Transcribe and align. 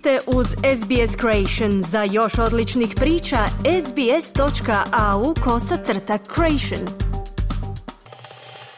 ste 0.00 0.18
uz 0.26 0.46
SBS 0.46 1.16
Creation. 1.20 1.82
Za 1.82 2.02
još 2.02 2.38
odličnih 2.38 2.94
priča, 2.96 3.38
sbs.au 3.86 5.34
kosacrta 5.44 6.18
creation. 6.34 7.10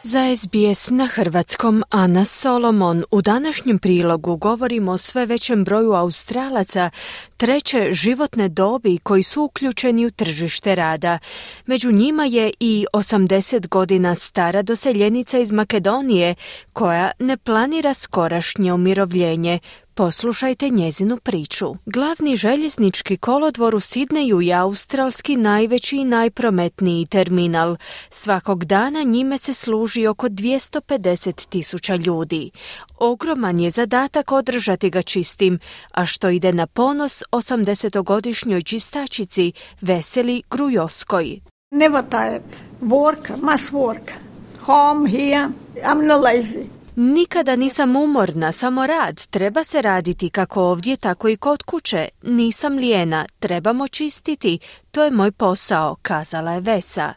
Za 0.05 0.35
SBS 0.35 0.89
na 0.89 1.05
hrvatskom 1.05 1.83
Ana 1.89 2.25
Solomon 2.25 3.03
u 3.11 3.21
današnjem 3.21 3.79
prilogu 3.79 4.35
govorimo 4.35 4.91
o 4.91 4.97
sve 4.97 5.25
većem 5.25 5.63
broju 5.63 5.93
Australaca 5.93 6.89
treće 7.37 7.87
životne 7.91 8.49
dobi 8.49 8.97
koji 8.97 9.23
su 9.23 9.43
uključeni 9.43 10.05
u 10.05 10.11
tržište 10.11 10.75
rada. 10.75 11.19
Među 11.65 11.91
njima 11.91 12.25
je 12.25 12.51
i 12.59 12.85
80 12.93 13.67
godina 13.67 14.15
stara 14.15 14.61
doseljenica 14.61 15.39
iz 15.39 15.51
Makedonije 15.51 16.35
koja 16.73 17.11
ne 17.19 17.37
planira 17.37 17.93
skorašnje 17.93 18.73
umirovljenje, 18.73 19.59
Poslušajte 19.95 20.69
njezinu 20.69 21.17
priču. 21.17 21.75
Glavni 21.85 22.35
željeznički 22.35 23.17
kolodvor 23.17 23.75
u 23.75 23.79
Sidneju 23.79 24.41
je 24.41 24.53
australski 24.53 25.35
najveći 25.35 25.97
i 25.97 26.05
najprometniji 26.05 27.05
terminal. 27.05 27.77
Svakog 28.09 28.65
dana 28.65 29.03
njime 29.03 29.37
se 29.37 29.53
služi 29.53 30.07
oko 30.07 30.27
250 30.27 31.49
tisuća 31.49 31.95
ljudi. 31.95 32.51
Ogroman 32.99 33.59
je 33.59 33.69
zadatak 33.69 34.31
održati 34.31 34.89
ga 34.89 35.01
čistim, 35.01 35.59
a 35.91 36.05
što 36.05 36.29
ide 36.29 36.53
na 36.53 36.67
ponos 36.67 37.23
80-godišnjoj 37.31 38.63
čistačici 38.63 39.53
Veseli 39.81 40.43
Grujoskoj. 40.49 41.39
Never 41.71 42.03
tired. 42.09 42.43
Work, 42.81 43.41
must 43.41 43.71
work. 43.71 44.11
Home, 44.59 45.09
here. 45.09 45.49
I'm 45.75 46.07
not 46.07 46.23
lazy. 46.23 46.82
Nikada 46.95 47.55
nisam 47.55 47.95
umorna, 47.95 48.51
samo 48.51 48.87
rad. 48.87 49.27
Treba 49.27 49.63
se 49.63 49.81
raditi 49.81 50.29
kako 50.29 50.61
ovdje, 50.61 50.97
tako 50.97 51.29
i 51.29 51.37
kod 51.37 51.63
kuće. 51.63 52.09
Nisam 52.21 52.73
lijena, 52.73 53.25
trebamo 53.39 53.87
čistiti. 53.87 54.59
To 54.91 55.03
je 55.03 55.11
moj 55.11 55.31
posao, 55.31 55.95
kazala 56.01 56.51
je 56.51 56.59
Vesa. 56.59 57.13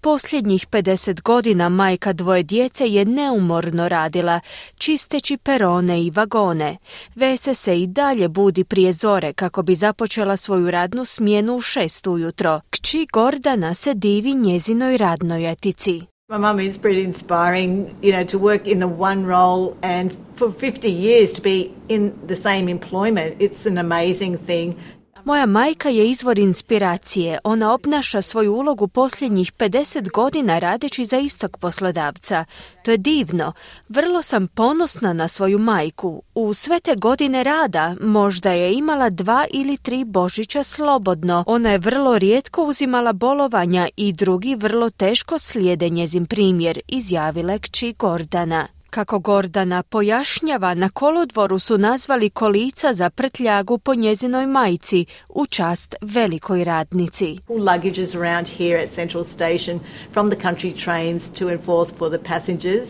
Posljednjih 0.00 0.66
50 0.68 1.22
godina 1.22 1.68
majka 1.68 2.12
dvoje 2.12 2.42
djece 2.42 2.88
je 2.88 3.04
neumorno 3.04 3.88
radila, 3.88 4.40
čisteći 4.74 5.36
perone 5.36 6.02
i 6.02 6.10
vagone. 6.10 6.76
Vese 7.14 7.54
se 7.54 7.80
i 7.80 7.86
dalje 7.86 8.28
budi 8.28 8.64
prije 8.64 8.92
zore 8.92 9.32
kako 9.32 9.62
bi 9.62 9.74
započela 9.74 10.36
svoju 10.36 10.70
radnu 10.70 11.04
smjenu 11.04 11.56
u 11.56 11.60
šest 11.60 12.06
ujutro. 12.06 12.60
Kći 12.70 13.06
Gordana 13.12 13.74
se 13.74 13.94
divi 13.94 14.34
njezinoj 14.34 14.96
radnoj 14.96 15.52
etici. 15.52 16.11
My 16.32 16.38
mum 16.38 16.60
is 16.60 16.78
pretty 16.78 17.04
inspiring, 17.04 17.94
you 18.00 18.12
know, 18.12 18.24
to 18.24 18.38
work 18.38 18.66
in 18.66 18.78
the 18.78 18.88
one 18.88 19.26
role 19.26 19.76
and 19.82 20.16
for 20.34 20.50
50 20.50 20.90
years 20.90 21.30
to 21.32 21.42
be 21.42 21.76
in 21.90 22.26
the 22.26 22.36
same 22.36 22.70
employment. 22.70 23.36
It's 23.38 23.66
an 23.66 23.76
amazing 23.76 24.38
thing. 24.38 24.78
Moja 25.24 25.46
majka 25.46 25.88
je 25.88 26.10
izvor 26.10 26.38
inspiracije. 26.38 27.38
Ona 27.44 27.74
obnaša 27.74 28.22
svoju 28.22 28.54
ulogu 28.54 28.88
posljednjih 28.88 29.52
50 29.52 30.10
godina 30.10 30.58
radeći 30.58 31.04
za 31.04 31.18
istog 31.18 31.58
poslodavca. 31.58 32.44
To 32.84 32.90
je 32.90 32.96
divno. 32.96 33.52
Vrlo 33.88 34.22
sam 34.22 34.48
ponosna 34.48 35.12
na 35.12 35.28
svoju 35.28 35.58
majku. 35.58 36.22
U 36.34 36.54
sve 36.54 36.80
te 36.80 36.94
godine 36.94 37.44
rada 37.44 37.96
možda 38.00 38.52
je 38.52 38.74
imala 38.74 39.10
dva 39.10 39.46
ili 39.50 39.76
tri 39.76 40.04
božića 40.04 40.62
slobodno. 40.62 41.44
Ona 41.46 41.70
je 41.70 41.78
vrlo 41.78 42.18
rijetko 42.18 42.64
uzimala 42.64 43.12
bolovanja 43.12 43.88
i 43.96 44.12
drugi 44.12 44.54
vrlo 44.54 44.90
teško 44.90 45.38
slijede 45.38 45.88
njezin 45.88 46.26
primjer, 46.26 46.80
izjavila 46.88 47.58
kći 47.58 47.94
Gordana. 47.98 48.66
Kako 48.92 49.18
Gordana 49.18 49.82
pojašnjava, 49.82 50.74
na 50.74 50.88
kolodvoru 50.88 51.58
su 51.58 51.78
nazvali 51.78 52.30
kolica 52.30 52.92
za 52.92 53.10
prtljagu 53.10 53.78
po 53.78 53.94
njezinoj 53.94 54.46
majci 54.46 55.04
u 55.28 55.46
čast 55.46 55.94
velikoj 56.00 56.64
radnici. 56.64 57.38
Luggages 57.48 58.14
around 58.14 58.48
here 58.58 58.82
at 58.82 58.90
Central 58.90 59.24
Station 59.24 59.80
from 60.12 60.30
the 60.30 60.40
country 60.40 60.84
trains 60.84 61.30
to 61.30 61.50
enforce 61.50 61.92
for 61.98 62.10
the 62.10 62.24
passengers 62.24 62.88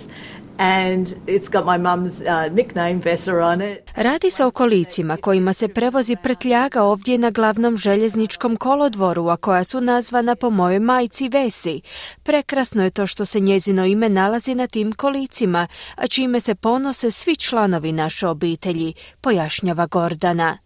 and 0.59 1.07
it's 1.27 1.49
got 1.53 1.65
my 1.67 1.79
mum's 1.79 2.21
uh, 2.21 2.55
nickname 2.55 3.01
Vesa 3.01 3.33
on 3.33 3.63
it. 3.63 3.91
Radi 3.97 4.31
se 4.31 4.45
o 4.45 4.51
kolicima 4.51 5.17
kojima 5.17 5.53
se 5.53 5.69
prevozi 5.69 6.17
prtljaga 6.23 6.83
ovdje 6.83 7.19
na 7.19 7.31
glavnom 7.31 7.77
željezničkom 7.77 8.57
kolodvoru, 8.57 9.29
a 9.29 9.37
koja 9.37 9.65
su 9.65 9.81
nazvana 9.81 10.37
po 10.37 10.51
mojoj 10.51 10.79
majci 10.79 11.29
Vesi. 11.29 11.81
Prekrasno 12.23 12.85
je 12.85 12.91
to 12.91 13.07
što 13.07 13.25
se 13.25 13.41
njezino 13.41 13.87
ime 13.87 14.09
nalazi 14.09 14.55
na 14.55 14.67
tim 14.67 14.93
kolicima, 14.93 15.69
a 15.95 16.07
čime 16.07 16.41
se 16.41 16.55
ponose 16.55 17.11
svi 17.11 17.37
članovi 17.37 17.93
naše 17.93 18.29
obitelji, 18.29 18.95
pojašnjava 19.21 19.87
Gordana. 19.87 20.59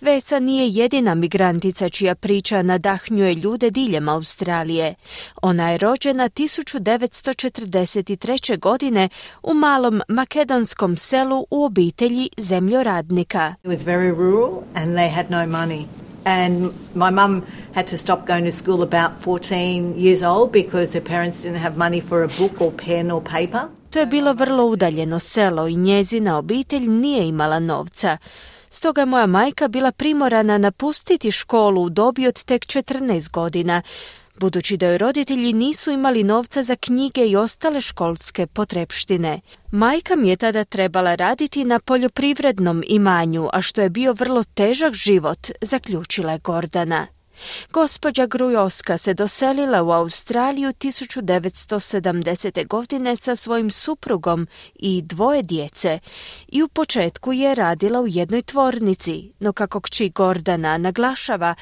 Vesa 0.00 0.38
nije 0.38 0.68
jedina 0.68 1.14
migrantica 1.14 1.88
čija 1.88 2.14
priča 2.14 2.62
nadahnjuje 2.62 3.34
ljude 3.34 3.70
diljem 3.70 4.08
Australije. 4.08 4.94
Ona 5.42 5.70
je 5.70 5.78
rođena 5.78 6.28
1943. 6.28 8.58
godine 8.58 9.08
u 9.42 9.54
malom 9.54 10.02
makedonskom 10.08 10.96
selu 10.96 11.46
u 11.50 11.64
obitelji 11.64 12.28
zemljoradnika. 12.38 13.54
It 13.64 13.70
was 13.70 13.84
very 13.84 14.16
rural 14.16 14.62
and 14.74 14.96
they 14.96 15.10
had 15.14 15.30
no 15.30 15.46
money. 15.46 15.84
And 16.24 16.64
my 16.94 17.10
mum 17.10 17.42
had 17.74 17.86
to 17.86 17.96
stop 17.96 18.26
going 18.26 18.44
to 18.44 18.52
school 18.52 18.82
about 18.82 19.10
14 19.24 19.94
years 19.96 20.22
old 20.22 20.52
because 20.52 20.98
her 20.98 21.04
parents 21.04 21.42
didn't 21.42 21.58
have 21.60 21.76
money 21.76 22.00
for 22.00 22.22
a 22.22 22.28
book 22.38 22.60
or 22.60 22.72
pen 22.86 23.10
or 23.10 23.22
paper. 23.22 23.60
To 23.90 23.98
je 23.98 24.06
bilo 24.06 24.32
vrlo 24.32 24.64
udaljeno 24.64 25.18
selo 25.18 25.68
i 25.68 25.76
njezina 25.76 26.38
obitelj 26.38 26.88
nije 26.88 27.28
imala 27.28 27.58
novca. 27.58 28.18
Stoga 28.76 29.00
je 29.00 29.06
moja 29.06 29.26
majka 29.26 29.68
bila 29.68 29.92
primorana 29.92 30.58
napustiti 30.58 31.30
školu 31.30 31.82
u 31.82 31.90
dobi 31.90 32.26
od 32.26 32.44
tek 32.44 32.62
14 32.62 33.30
godina, 33.30 33.82
budući 34.40 34.76
da 34.76 34.86
joj 34.86 34.98
roditelji 34.98 35.52
nisu 35.52 35.90
imali 35.90 36.24
novca 36.24 36.62
za 36.62 36.76
knjige 36.76 37.26
i 37.26 37.36
ostale 37.36 37.80
školske 37.80 38.46
potrepštine. 38.46 39.40
Majka 39.70 40.16
mi 40.16 40.28
je 40.28 40.36
tada 40.36 40.64
trebala 40.64 41.14
raditi 41.14 41.64
na 41.64 41.80
poljoprivrednom 41.80 42.82
imanju, 42.86 43.48
a 43.52 43.62
što 43.62 43.80
je 43.80 43.90
bio 43.90 44.12
vrlo 44.12 44.44
težak 44.44 44.94
život, 44.94 45.50
zaključila 45.60 46.32
je 46.32 46.38
Gordana. 46.38 47.06
Gospođa 47.72 48.26
Grujoska 48.26 48.98
se 48.98 49.14
doselila 49.14 49.82
u 49.82 49.90
Australiju 49.90 50.68
1970. 50.68 52.66
godine 52.66 53.16
sa 53.16 53.36
svojim 53.36 53.70
suprugom 53.70 54.46
i 54.74 55.02
dvoje 55.02 55.42
djece 55.42 55.98
i 56.48 56.62
u 56.62 56.68
početku 56.68 57.32
je 57.32 57.54
radila 57.54 58.00
u 58.00 58.06
jednoj 58.06 58.42
tvornici, 58.42 59.32
no 59.38 59.52
kako 59.52 59.80
kći 59.80 60.08
Gordana 60.08 60.78
naglašava, 60.78 61.54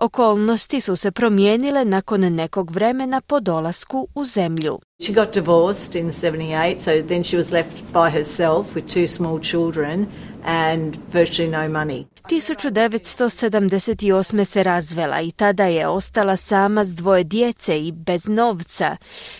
okolnosti 0.00 0.80
su 0.80 0.96
se 0.96 1.10
promijenile 1.10 1.84
nakon 1.84 2.20
nekog 2.20 2.70
vremena 2.70 3.20
po 3.20 3.40
dolasku 3.40 4.08
u 4.14 4.24
zemlju. 4.24 4.78
She 5.02 5.12
got 5.12 5.34
divorced 5.34 5.94
in 5.94 6.12
78, 6.12 6.80
so 6.80 7.06
then 7.08 7.24
she 7.24 7.36
was 7.36 7.52
left 7.52 7.76
by 7.92 8.10
herself 8.10 8.66
with 8.74 8.86
two 8.86 9.06
small 9.06 9.40
children 9.40 10.06
and 10.44 10.96
virtually 11.12 11.50
no 11.50 11.68
money. 11.68 12.04
1978. 12.28 14.44
se 14.44 14.62
razvela 14.62 15.20
i 15.20 15.30
tada 15.30 15.64
je 15.64 15.88
ostala 15.88 16.36
sama 16.36 16.84
s 16.84 16.94
dvoje 16.94 17.24
djece 17.24 17.80
i 17.80 17.92
bez 17.92 18.28
novca. 18.28 18.96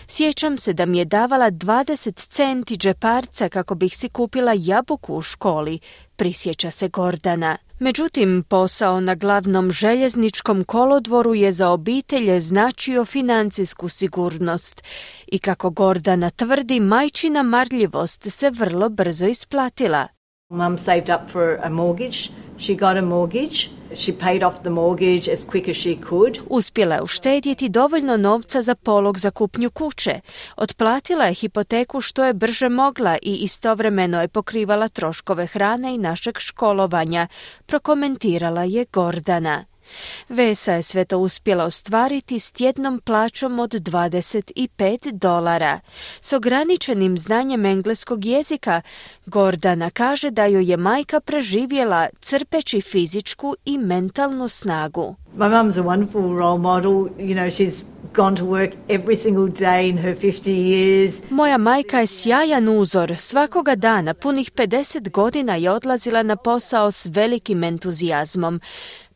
Sjećam 0.07 0.57
se 0.57 0.73
da 0.73 0.85
mi 0.85 0.97
je 0.97 1.05
davala 1.05 1.51
20 1.51 2.27
centi 2.27 2.77
džeparca 2.77 3.49
kako 3.49 3.75
bih 3.75 3.97
si 3.97 4.09
kupila 4.09 4.53
jabuku 4.57 5.15
u 5.15 5.21
školi, 5.21 5.79
prisjeća 6.15 6.71
se 6.71 6.87
Gordana. 6.87 7.57
Međutim, 7.79 8.43
posao 8.49 8.99
na 8.99 9.15
glavnom 9.15 9.71
željezničkom 9.71 10.63
kolodvoru 10.63 11.33
je 11.33 11.51
za 11.51 11.69
obitelje 11.69 12.39
značio 12.39 13.05
financijsku 13.05 13.89
sigurnost 13.89 14.83
i 15.27 15.39
kako 15.39 15.69
Gordana 15.69 16.29
tvrdi, 16.29 16.79
majčina 16.79 17.43
marljivost 17.43 18.31
se 18.31 18.49
vrlo 18.49 18.89
brzo 18.89 19.25
isplatila. 19.25 20.12
Mum 20.53 20.77
saved 20.77 21.09
up 21.09 21.31
for 21.31 21.55
a 21.63 21.69
mortgage. 21.69 22.29
She 22.57 22.75
got 22.75 22.97
a 22.97 23.01
mortgage. 23.01 23.71
She 23.95 24.11
paid 24.11 24.43
off 24.43 24.61
the 24.63 24.69
mortgage 24.69 25.31
as 25.31 25.45
quick 25.45 25.69
as 25.69 25.75
she 25.75 25.95
could. 26.09 26.39
Uspjela 26.49 26.95
je 26.95 27.01
uštedjeti 27.01 27.69
dovoljno 27.69 28.17
novca 28.17 28.61
za 28.61 28.75
polog 28.75 29.19
za 29.19 29.31
kupnju 29.31 29.69
kuće. 29.69 30.19
Otplatila 30.57 31.25
je 31.25 31.33
hipoteku 31.33 32.01
što 32.01 32.23
je 32.23 32.33
brže 32.33 32.69
mogla 32.69 33.17
i 33.21 33.35
istovremeno 33.35 34.21
je 34.21 34.27
pokrivala 34.27 34.87
troškove 34.87 35.45
hrane 35.45 35.95
i 35.95 35.97
našeg 35.97 36.39
školovanja, 36.39 37.27
prokomentirala 37.65 38.63
je 38.63 38.85
Gordana. 38.93 39.65
Vesa 40.29 40.73
je 40.73 40.83
sve 40.83 41.05
to 41.05 41.17
uspjela 41.17 41.65
ostvariti 41.65 42.39
s 42.39 42.51
tjednom 42.51 42.99
plaćom 42.99 43.59
od 43.59 43.71
25 43.71 45.11
dolara. 45.11 45.79
S 46.21 46.33
ograničenim 46.33 47.17
znanjem 47.17 47.65
engleskog 47.65 48.25
jezika, 48.25 48.81
Gordana 49.25 49.89
kaže 49.89 50.29
da 50.31 50.45
joj 50.45 50.71
je 50.71 50.77
majka 50.77 51.19
preživjela 51.19 52.07
crpeći 52.21 52.81
fizičku 52.81 53.55
i 53.65 53.77
mentalnu 53.77 54.47
snagu. 54.49 55.15
My 55.37 55.49
mum's 55.49 55.77
a 55.77 55.83
wonderful 55.83 56.37
role 56.37 56.59
model. 56.59 57.09
You 57.17 57.35
know, 57.35 57.49
she's 57.49 57.83
gone 58.13 58.35
to 58.35 58.45
work 58.45 58.71
every 58.87 59.15
single 59.15 59.47
day 59.47 59.89
in 59.89 59.97
her 59.97 60.15
50 60.15 60.51
years. 60.51 61.23
Moja 61.29 61.57
majka 61.57 61.99
je 61.99 62.07
sjajan 62.07 62.69
uzor. 62.69 63.17
Svakoga 63.17 63.75
dana, 63.75 64.13
punih 64.13 64.51
50 64.51 65.11
godina 65.11 65.55
je 65.55 65.71
odlazila 65.71 66.23
na 66.23 66.35
posao 66.35 66.91
s 66.91 67.05
velikim 67.05 67.63
entuzijazmom 67.63 68.61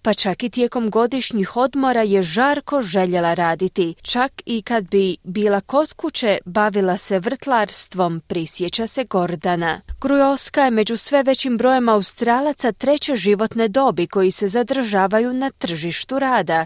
pa 0.02 0.14
čak 0.14 0.44
i 0.44 0.50
tijekom 0.50 0.90
godišnjih 0.90 1.56
odmora 1.56 2.02
je 2.02 2.24
žarko 2.24 2.82
željela 2.82 3.34
raditi. 3.34 3.96
Čak 4.02 4.32
i 4.46 4.62
kad 4.62 4.90
bi 4.90 5.18
bila 5.24 5.62
kod 5.62 5.94
kuće, 5.94 6.38
bavila 6.46 6.98
se 6.98 7.20
vrtlarstvom, 7.20 8.22
prisjeća 8.28 8.88
se 8.88 9.04
Gordana. 9.04 9.82
Grujoska 10.02 10.64
je 10.64 10.72
među 10.72 10.98
sve 10.98 11.24
većim 11.24 11.58
brojem 11.58 11.90
Australaca 11.90 12.72
treće 12.72 13.16
životne 13.16 13.68
dobi 13.68 14.08
koji 14.08 14.32
se 14.32 14.48
zadržavaju 14.48 15.34
na 15.34 15.50
tržištu 15.50 16.20
rada. 16.20 16.66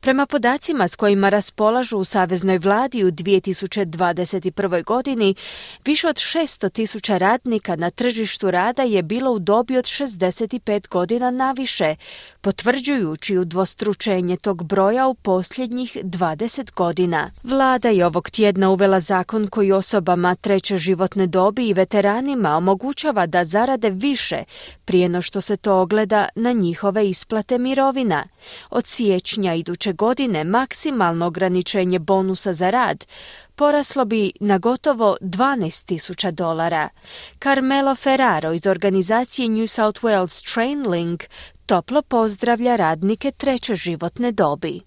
Prema 0.00 0.26
podacima 0.26 0.88
s 0.88 0.96
kojima 0.96 1.28
raspolažu 1.28 1.98
u 1.98 2.04
Saveznoj 2.04 2.58
vladi 2.58 3.04
u 3.04 3.10
2021. 3.10 4.84
godini, 4.84 5.34
više 5.84 6.08
od 6.08 6.16
600 6.16 6.72
tisuća 6.72 7.18
radnika 7.18 7.76
na 7.76 7.90
tržištu 7.90 8.50
rada 8.50 8.82
je 8.82 9.02
bilo 9.02 9.30
u 9.32 9.38
dobi 9.38 9.78
od 9.78 9.84
65 9.84 10.88
godina 10.88 11.30
naviše, 11.30 11.96
potvrđujući 12.72 13.38
udvostručenje 13.38 14.36
tog 14.36 14.64
broja 14.64 15.06
u 15.06 15.14
posljednjih 15.14 15.96
20 16.02 16.74
godina. 16.74 17.30
Vlada 17.42 17.88
je 17.88 18.06
ovog 18.06 18.30
tjedna 18.30 18.70
uvela 18.70 19.00
zakon 19.00 19.46
koji 19.46 19.72
osobama 19.72 20.34
treće 20.34 20.76
životne 20.76 21.26
dobi 21.26 21.68
i 21.68 21.72
veteranima 21.72 22.56
omogućava 22.56 23.26
da 23.26 23.44
zarade 23.44 23.90
više 23.90 24.44
prije 24.84 25.08
no 25.08 25.20
što 25.20 25.40
se 25.40 25.56
to 25.56 25.80
ogleda 25.80 26.28
na 26.34 26.52
njihove 26.52 27.08
isplate 27.08 27.58
mirovina. 27.58 28.24
Od 28.70 28.86
siječnja 28.86 29.54
iduće 29.54 29.92
godine 29.92 30.44
maksimalno 30.44 31.26
ograničenje 31.26 31.98
bonusa 31.98 32.52
za 32.52 32.70
rad 32.70 33.04
poraslo 33.54 34.04
bi 34.04 34.32
na 34.40 34.58
gotovo 34.58 35.16
12.000 35.20 36.30
dolara. 36.30 36.88
Carmelo 37.42 37.94
Ferraro 37.94 38.52
iz 38.52 38.66
organizacije 38.66 39.48
New 39.48 39.66
South 39.66 40.04
Wales 40.04 40.52
Trainlink 40.54 41.22
toplo 41.72 42.02
pozdravlja 42.02 42.76
radnike 42.76 43.30
treće 43.30 43.74
životne 43.74 44.32
dobi. 44.32 44.80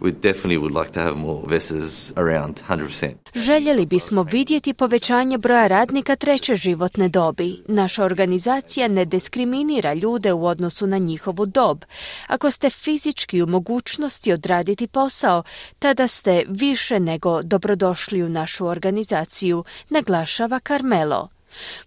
We 0.00 0.12
definitely 0.12 0.58
would 0.58 0.82
like 0.82 0.92
to 0.92 1.00
have 1.00 1.16
more 1.16 1.46
vessels 1.48 2.12
around 2.16 2.60
100%. 2.68 3.12
Željeli 3.34 3.86
bismo 3.86 4.22
vidjeti 4.22 4.74
povećanje 4.74 5.38
broja 5.38 5.66
radnika 5.66 6.16
treće 6.16 6.56
životne 6.56 7.08
dobi. 7.08 7.62
Naša 7.68 8.04
organizacija 8.04 8.88
ne 8.88 9.04
diskriminira 9.04 9.94
ljude 9.94 10.32
u 10.32 10.46
odnosu 10.46 10.86
na 10.86 10.98
njihovu 10.98 11.46
dob. 11.46 11.84
Ako 12.26 12.50
ste 12.50 12.70
fizički 12.70 13.42
u 13.42 13.46
mogućnosti 13.46 14.32
odraditi 14.32 14.86
posao, 14.86 15.42
tada 15.78 16.08
ste 16.08 16.44
više 16.48 17.00
nego 17.00 17.42
dobrodošli 17.42 18.22
u 18.22 18.28
našu 18.28 18.66
organizaciju, 18.66 19.64
naglašava 19.90 20.60
Carmelo. 20.68 21.28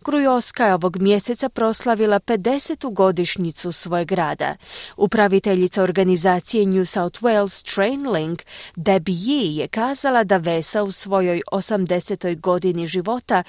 Krujoska 0.04 0.66
je 0.66 0.74
ovog 0.74 1.02
mjeseca 1.02 1.50
proslavila 1.50 2.20
50. 2.20 2.94
godišnjicu 2.94 3.72
svojeg 3.72 4.12
rada. 4.12 4.56
Upraviteljica 4.98 5.84
organizacije 5.84 6.66
New 6.66 6.86
South 6.86 7.22
Wales 7.22 7.76
Trainlink, 7.76 8.42
Debbie 8.76 9.16
Yee, 9.16 9.58
je 9.60 9.68
kazala 9.68 10.24
da 10.24 10.38
Vesa 10.38 10.84
u 10.84 10.92
svojoj 10.92 11.42
80. 11.52 12.40
godini 12.40 12.88
života 12.88 13.44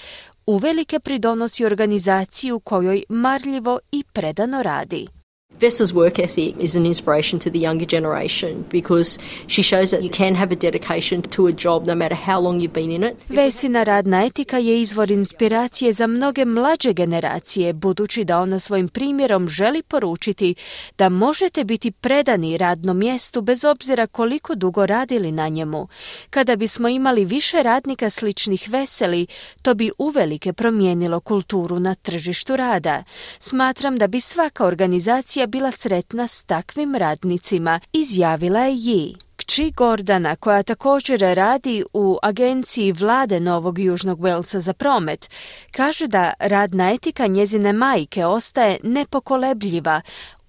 uvelike 0.46 1.00
pridonosi 1.00 1.64
organizaciju 1.64 2.60
kojoj 2.60 3.04
marljivo 3.08 3.78
i 3.92 4.04
predano 4.12 4.62
radi. 4.62 5.15
Vessa's 5.60 5.92
work 5.94 6.18
ethic 6.18 6.54
is 6.60 6.76
an 6.76 6.86
inspiration 6.86 7.38
to 7.38 7.50
the 7.50 7.58
younger 7.58 7.86
generation 7.86 8.64
because 8.70 9.18
she 9.46 9.62
shows 9.62 9.90
that 9.90 10.02
you 10.02 10.10
can 10.10 10.34
have 10.34 10.52
a 10.52 10.56
dedication 10.56 11.22
to 11.22 11.46
a 11.46 11.52
job 11.52 11.86
no 11.86 11.94
matter 11.94 12.16
how 12.26 12.42
long 12.42 12.60
you've 12.60 12.72
been 12.72 12.90
in 12.90 13.02
it. 13.04 13.16
Vesina 13.28 13.84
radna 13.84 14.24
etika 14.24 14.58
je 14.58 14.80
izvor 14.80 15.10
inspiracije 15.10 15.92
za 15.92 16.06
mnoge 16.06 16.44
mlađe 16.44 16.92
generacije, 16.92 17.72
budući 17.72 18.24
da 18.24 18.38
ona 18.38 18.58
svojim 18.58 18.88
primjerom 18.88 19.48
želi 19.48 19.82
poručiti 19.82 20.54
da 20.98 21.08
možete 21.08 21.64
biti 21.64 21.90
predani 21.90 22.58
radnom 22.58 22.98
mjestu 22.98 23.40
bez 23.40 23.64
obzira 23.64 24.06
koliko 24.06 24.54
dugo 24.54 24.86
radili 24.86 25.32
na 25.32 25.48
njemu. 25.48 25.88
Kada 26.30 26.56
bismo 26.56 26.88
imali 26.88 27.24
više 27.24 27.62
radnika 27.62 28.10
sličnih 28.10 28.68
veseli, 28.70 29.26
to 29.62 29.74
bi 29.74 29.90
uvelike 29.98 30.52
promijenilo 30.52 31.20
kulturu 31.20 31.80
na 31.80 31.94
tržištu 31.94 32.56
rada. 32.56 33.04
Smatram 33.38 33.98
da 33.98 34.06
bi 34.06 34.20
svaka 34.20 34.66
organizacija 34.66 35.45
bila 35.46 35.70
sretna 35.70 36.26
s 36.26 36.44
takvim 36.44 36.94
radnicima, 36.94 37.80
izjavila 37.92 38.60
je 38.60 38.74
Ji. 38.74 39.16
Kći 39.36 39.72
Gordana, 39.76 40.36
koja 40.36 40.62
također 40.62 41.20
radi 41.20 41.84
u 41.92 42.18
agenciji 42.22 42.92
vlade 42.92 43.40
Novog 43.40 43.78
Južnog 43.78 44.20
Velsa 44.20 44.60
za 44.60 44.72
promet, 44.72 45.30
kaže 45.70 46.06
da 46.06 46.32
radna 46.38 46.92
etika 46.92 47.26
njezine 47.26 47.72
majke 47.72 48.26
ostaje 48.26 48.78
nepokolebljiva, 48.82 50.00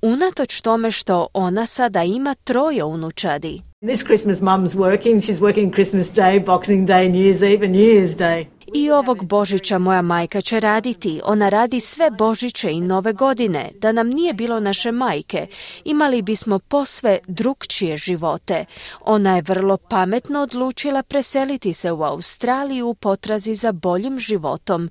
unatoč 0.01 0.61
tome 0.61 0.91
što 0.91 1.27
ona 1.33 1.65
sada 1.65 2.03
ima 2.03 2.35
troje 2.43 2.83
unučadi. 2.83 3.61
This 3.87 4.03
Christmas 4.03 4.39
mum's 4.39 4.75
working. 4.75 5.21
She's 5.21 5.39
working 5.39 5.73
Christmas 5.73 6.07
Day, 6.07 6.45
Boxing 6.45 6.87
Day, 6.87 7.09
New 7.09 7.21
Year's 7.21 7.53
Eve 7.53 7.65
and 7.65 7.75
New 7.75 7.85
Year's 7.85 8.17
Day. 8.17 8.56
I 8.73 8.91
ovog 8.91 9.25
Božića 9.25 9.77
moja 9.77 10.01
majka 10.01 10.41
će 10.41 10.59
raditi. 10.59 11.21
Ona 11.23 11.49
radi 11.49 11.79
sve 11.79 12.11
Božiće 12.11 12.71
i 12.71 12.81
nove 12.81 13.13
godine. 13.13 13.71
Da 13.79 13.91
nam 13.91 14.09
nije 14.09 14.33
bilo 14.33 14.59
naše 14.59 14.91
majke, 14.91 15.47
imali 15.85 16.21
bismo 16.21 16.59
posve 16.59 17.19
drugčije 17.27 17.97
živote. 17.97 18.65
Ona 19.01 19.35
je 19.35 19.41
vrlo 19.41 19.77
pametno 19.77 20.39
odlučila 20.39 21.03
preseliti 21.03 21.73
se 21.73 21.91
u 21.91 22.03
Australiju 22.03 22.87
u 22.87 22.93
potrazi 22.93 23.55
za 23.55 23.71
boljim 23.71 24.19
životom. 24.19 24.89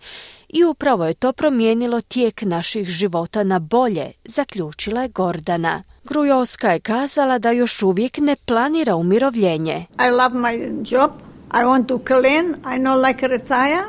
I 0.49 0.64
upravo 0.64 1.06
je 1.06 1.14
to 1.14 1.32
promijenilo 1.32 2.00
tijek 2.00 2.43
naših 2.43 2.88
života 2.88 3.43
na 3.43 3.58
bolje, 3.58 4.12
zaključila 4.25 5.02
je 5.02 5.08
Gordana. 5.08 5.82
Grujoska 6.05 6.73
je 6.73 6.81
kazala 6.81 7.38
da 7.38 7.50
još 7.50 7.82
uvijek 7.82 8.19
ne 8.19 8.37
planira 8.37 8.96
umirovljenje. 8.96 9.87
I 10.08 10.11
love 10.11 10.34
my 10.34 10.84
job. 10.93 11.36
I 11.55 11.65
want 11.65 11.87
to 11.89 11.99
clean. 11.99 12.55
I 12.65 12.79
know 12.79 13.07
like 13.09 13.29
retire. 13.29 13.85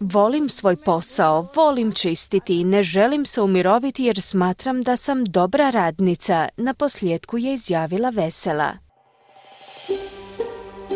Volim 0.00 0.48
svoj 0.48 0.76
posao, 0.76 1.48
volim 1.54 1.92
čistiti 1.92 2.60
i 2.60 2.64
ne 2.64 2.82
želim 2.82 3.26
se 3.26 3.40
umiroviti 3.40 4.04
jer 4.04 4.22
smatram 4.22 4.82
da 4.82 4.96
sam 4.96 5.24
dobra 5.24 5.70
radnica, 5.70 6.48
na 6.56 6.74
posljedku 6.74 7.38
je 7.38 7.52
izjavila 7.52 8.10
vesela. 8.10 8.72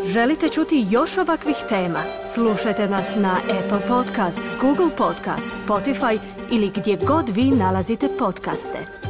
Želite 0.05 0.49
čuti 0.49 0.85
još 0.89 1.17
ovakvih 1.17 1.55
tema? 1.69 1.99
Slušajte 2.33 2.89
nas 2.89 3.15
na 3.15 3.37
Apple 3.43 3.87
Podcast, 3.87 4.41
Google 4.61 4.95
Podcast, 4.97 5.47
Spotify 5.67 6.19
ili 6.51 6.71
gdje 6.75 6.97
god 7.07 7.29
vi 7.29 7.43
nalazite 7.43 8.07
podcaste. 8.19 9.00